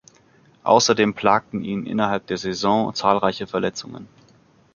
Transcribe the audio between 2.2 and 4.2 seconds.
der Saison zahlreiche Verletzungen.